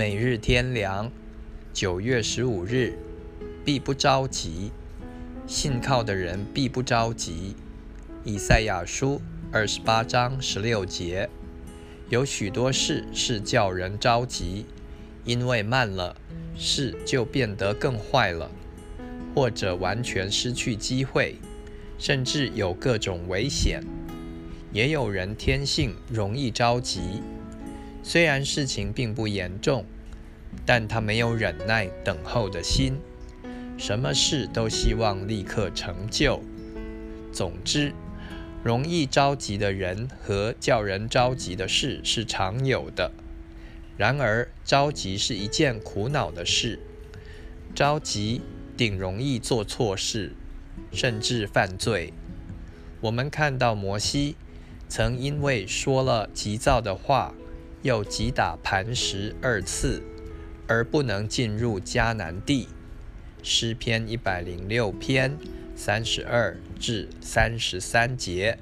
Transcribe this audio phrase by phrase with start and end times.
[0.00, 1.12] 每日天良，
[1.74, 2.94] 九月十五日，
[3.66, 4.72] 必不着急。
[5.46, 7.54] 信靠的人必不着急。
[8.24, 9.20] 以赛亚书
[9.52, 11.28] 二十八章十六节，
[12.08, 14.64] 有许多事是叫人着急，
[15.26, 16.16] 因为慢了，
[16.56, 18.50] 事就变得更坏了，
[19.34, 21.36] 或者完全失去机会，
[21.98, 23.84] 甚至有各种危险。
[24.72, 27.20] 也有人天性容易着急。
[28.02, 29.84] 虽然事情并不严重，
[30.66, 32.98] 但他没有忍耐等候的心，
[33.78, 36.42] 什么事都希望立刻成就。
[37.32, 37.92] 总之，
[38.64, 43.12] 容易着急的人和叫人着急的事是常有的。
[43.96, 46.80] 然而，着急是一件苦恼的事，
[47.74, 48.40] 着急
[48.76, 50.32] 顶容易做错事，
[50.90, 52.12] 甚至犯罪。
[53.02, 54.36] 我们看到摩西
[54.88, 57.34] 曾因为说了急躁的话。
[57.82, 60.02] 又击打磐石二次，
[60.66, 62.68] 而不能进入迦南地。
[63.42, 65.36] 诗篇一百零六篇
[65.74, 68.58] 三十二至三十三节。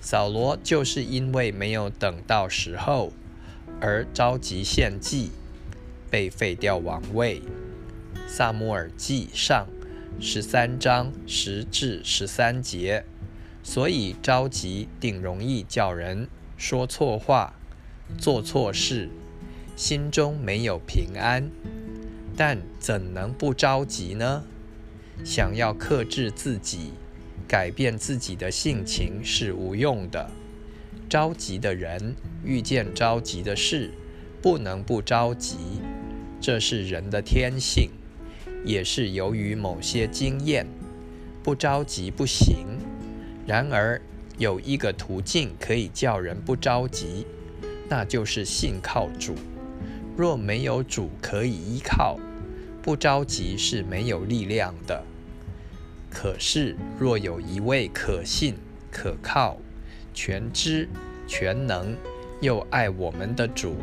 [0.00, 3.12] 扫罗就是因为没有等到时候，
[3.80, 5.30] 而着急献祭，
[6.10, 7.42] 被废掉王位。
[8.26, 9.66] 萨摩尔记上
[10.20, 13.04] 十三章十至十三节。
[13.62, 17.57] 所以着急定容易叫人说错话。
[18.16, 19.08] 做错事，
[19.76, 21.50] 心中没有平安，
[22.36, 24.44] 但怎能不着急呢？
[25.24, 26.92] 想要克制自己，
[27.46, 30.30] 改变自己的性情是无用的。
[31.08, 32.14] 着急的人
[32.44, 33.90] 遇见着急的事，
[34.40, 35.56] 不能不着急，
[36.40, 37.90] 这是人的天性，
[38.64, 40.66] 也是由于某些经验。
[41.42, 42.66] 不着急不行。
[43.46, 44.00] 然而
[44.36, 47.26] 有一个途径可以叫人不着急。
[47.88, 49.34] 那就是信靠主。
[50.16, 52.18] 若没有主可以依靠，
[52.82, 55.04] 不着急是没有力量的。
[56.10, 58.56] 可是若有一位可信、
[58.90, 59.58] 可靠、
[60.12, 60.88] 全知、
[61.26, 61.96] 全能
[62.40, 63.76] 又爱我们的主，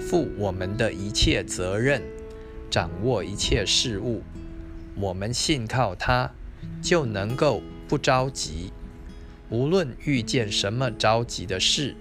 [0.00, 2.00] 负我们的一切责任，
[2.70, 4.22] 掌握一切事物，
[4.94, 6.30] 我们信靠他，
[6.80, 8.72] 就能够不着急。
[9.50, 11.96] 无论遇见什么着急的事。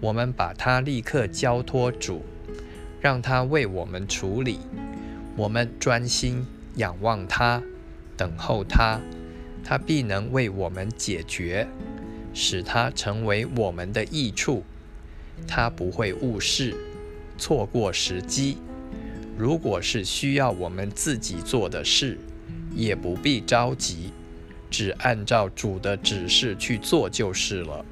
[0.00, 2.22] 我们把它立刻交托主，
[3.00, 4.60] 让他为我们处理。
[5.36, 7.62] 我们专心仰望他，
[8.16, 9.00] 等候他，
[9.64, 11.66] 他必能为我们解决，
[12.32, 14.62] 使他成为我们的益处。
[15.46, 16.74] 他不会误事，
[17.36, 18.58] 错过时机。
[19.36, 22.18] 如果是需要我们自己做的事，
[22.74, 24.12] 也不必着急，
[24.70, 27.84] 只按照主的指示去做就是了。